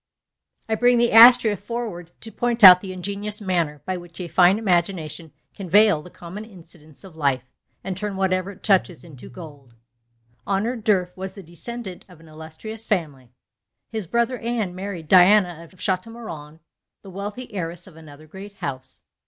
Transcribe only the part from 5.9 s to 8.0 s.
the common incidents of life, and